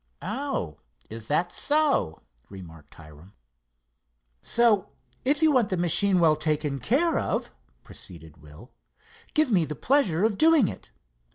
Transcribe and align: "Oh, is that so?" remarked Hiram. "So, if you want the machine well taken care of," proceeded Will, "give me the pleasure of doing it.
"Oh, 0.23 0.79
is 1.11 1.27
that 1.27 1.51
so?" 1.51 2.23
remarked 2.49 2.95
Hiram. 2.95 3.33
"So, 4.41 4.89
if 5.23 5.43
you 5.43 5.51
want 5.51 5.69
the 5.69 5.77
machine 5.77 6.19
well 6.19 6.35
taken 6.35 6.79
care 6.79 7.19
of," 7.19 7.51
proceeded 7.83 8.37
Will, 8.37 8.71
"give 9.35 9.51
me 9.51 9.63
the 9.63 9.75
pleasure 9.75 10.23
of 10.25 10.39
doing 10.39 10.67
it. 10.67 10.89